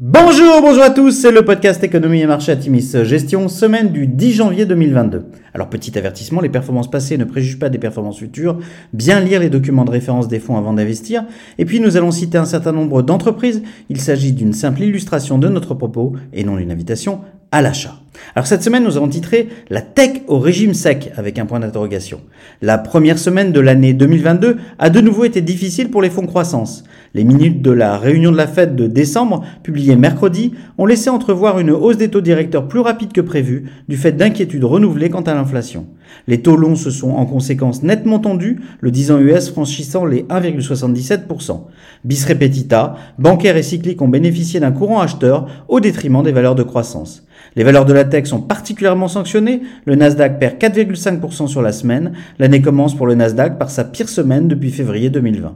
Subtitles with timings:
[0.00, 4.32] Bonjour, bonjour à tous, c'est le podcast Économie et Marché Atimis Gestion, semaine du 10
[4.32, 5.24] janvier 2022.
[5.54, 8.60] Alors petit avertissement, les performances passées ne préjugent pas des performances futures,
[8.92, 11.24] bien lire les documents de référence des fonds avant d'investir,
[11.58, 15.48] et puis nous allons citer un certain nombre d'entreprises, il s'agit d'une simple illustration de
[15.48, 17.96] notre propos et non d'une invitation à l'achat.
[18.34, 22.20] Alors cette semaine, nous avons titré La tech au régime sec avec un point d'interrogation.
[22.62, 26.84] La première semaine de l'année 2022 a de nouveau été difficile pour les fonds croissance.
[27.14, 31.58] Les minutes de la réunion de la fête de décembre, publiées mercredi, ont laissé entrevoir
[31.58, 35.34] une hausse des taux directeurs plus rapide que prévu du fait d'inquiétudes renouvelées quant à
[35.34, 35.86] l'inflation.
[36.26, 40.22] Les taux longs se sont en conséquence nettement tendus, le 10 ans US franchissant les
[40.24, 41.60] 1,77%.
[42.04, 46.62] Bis repetita, bancaires et cycliques ont bénéficié d'un courant acheteur au détriment des valeurs de
[46.62, 47.24] croissance.
[47.56, 49.62] Les valeurs de la tech sont particulièrement sanctionnées.
[49.84, 52.12] Le Nasdaq perd 4,5% sur la semaine.
[52.38, 55.54] L'année commence pour le Nasdaq par sa pire semaine depuis février 2020.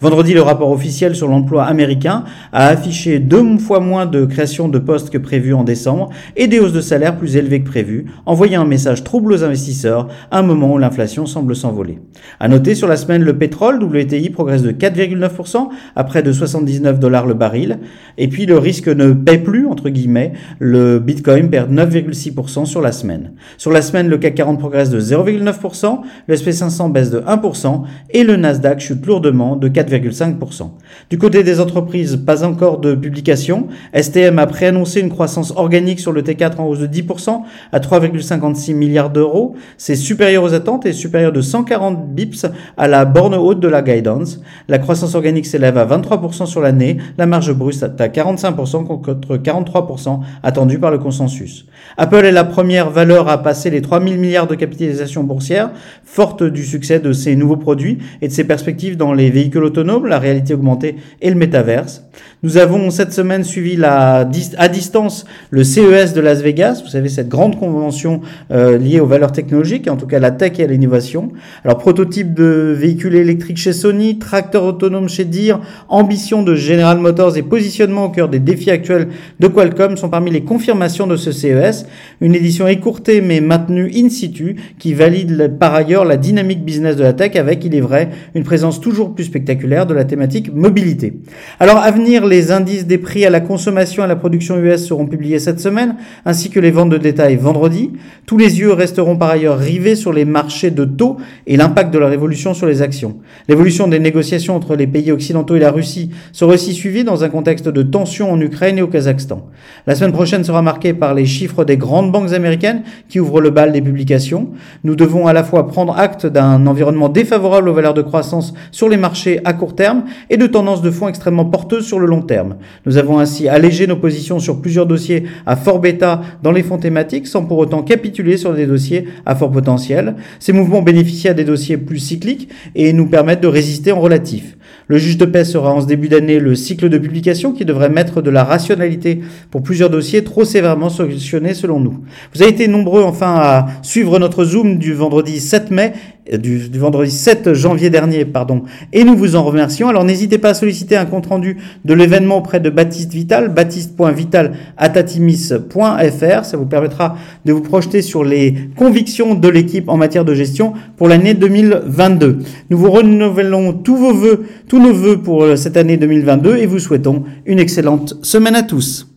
[0.00, 4.78] Vendredi, le rapport officiel sur l'emploi américain a affiché deux fois moins de création de
[4.78, 8.62] postes que prévu en décembre et des hausses de salaire plus élevées que prévu, envoyant
[8.62, 9.93] un message trouble aux investisseurs
[10.30, 11.98] un moment où l'inflation semble s'envoler.
[12.40, 16.98] À noter sur la semaine, le pétrole WTI progresse de 4,9% à près de 79
[16.98, 17.78] dollars le baril.
[18.18, 22.92] Et puis le risque ne paie plus, entre guillemets, le Bitcoin perd 9,6% sur la
[22.92, 23.32] semaine.
[23.56, 28.24] Sur la semaine, le CAC 40 progresse de 0,9%, le SP500 baisse de 1% et
[28.24, 30.70] le Nasdaq chute lourdement de 4,5%.
[31.10, 33.68] Du côté des entreprises, pas encore de publication.
[33.98, 38.74] STM a préannoncé une croissance organique sur le T4 en hausse de 10% à 3,56
[38.74, 39.54] milliards d'euros.
[39.86, 42.46] C'est supérieur aux attentes et supérieur de 140 bips
[42.78, 44.40] à la borne haute de la guidance.
[44.66, 50.20] La croissance organique s'élève à 23% sur l'année, la marge brute à 45% contre 43%
[50.42, 51.66] attendu par le consensus.
[51.98, 55.70] Apple est la première valeur à passer les 3000 milliards de capitalisation boursière,
[56.02, 60.06] forte du succès de ses nouveaux produits et de ses perspectives dans les véhicules autonomes,
[60.06, 62.04] la réalité augmentée et le métaverse.
[62.42, 67.08] Nous avons cette semaine suivi la, à distance le CES de Las Vegas, vous savez
[67.10, 70.66] cette grande convention euh, liée aux valeurs technologiques, en tout cas la tech et à
[70.66, 71.30] l'innovation.
[71.64, 77.36] Alors prototype de véhicules électriques chez Sony, tracteur autonome chez Deere, ambition de General Motors
[77.36, 79.08] et positionnement au cœur des défis actuels
[79.40, 81.86] de Qualcomm sont parmi les confirmations de ce CES.
[82.20, 87.02] Une édition écourtée mais maintenue in situ qui valide par ailleurs la dynamique business de
[87.02, 91.14] la tech avec, il est vrai, une présence toujours plus spectaculaire de la thématique mobilité.
[91.60, 94.86] Alors à venir, les indices des prix à la consommation et à la production US
[94.86, 97.92] seront publiés cette semaine, ainsi que les ventes de détail vendredi.
[98.26, 101.16] Tous les yeux resteront par ailleurs rivés sur les marchés de taux
[101.46, 103.16] et l'impact de la révolution sur les actions.
[103.48, 107.28] L'évolution des négociations entre les pays occidentaux et la Russie sera aussi suivie dans un
[107.28, 109.48] contexte de tensions en Ukraine et au Kazakhstan.
[109.86, 113.50] La semaine prochaine sera marquée par les chiffres des grandes banques américaines qui ouvrent le
[113.50, 114.50] bal des publications.
[114.84, 118.88] Nous devons à la fois prendre acte d'un environnement défavorable aux valeurs de croissance sur
[118.88, 122.22] les marchés à court terme et de tendances de fonds extrêmement porteuses sur le long
[122.22, 122.56] terme.
[122.86, 126.78] Nous avons ainsi allégé nos positions sur plusieurs dossiers à fort bêta dans les fonds
[126.78, 130.16] thématiques sans pour autant capituler sur des dossiers à fort potentiel.
[130.38, 134.56] Ces mouvements bénéficient à des dossiers plus cycliques et nous permettent de résister en relatif.
[134.86, 137.88] Le juge de paix sera en ce début d'année le cycle de publication qui devrait
[137.88, 139.20] mettre de la rationalité
[139.50, 142.00] pour plusieurs dossiers trop sévèrement solutionnés selon nous.
[142.34, 145.92] Vous avez été nombreux enfin à suivre notre Zoom du vendredi 7 mai
[146.32, 148.62] du, vendredi 7 janvier dernier, pardon,
[148.92, 149.88] et nous vous en remercions.
[149.88, 156.44] Alors n'hésitez pas à solliciter un compte rendu de l'événement auprès de Baptiste Vital, baptiste.vital@atimis.fr.
[156.44, 160.74] Ça vous permettra de vous projeter sur les convictions de l'équipe en matière de gestion
[160.96, 162.38] pour l'année 2022.
[162.70, 166.78] Nous vous renouvelons tous vos vœux, tous nos vœux pour cette année 2022 et vous
[166.78, 169.13] souhaitons une excellente semaine à tous.